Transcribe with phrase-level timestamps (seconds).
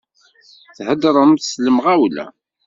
[0.77, 2.25] Theddṛemt s lemɣawla.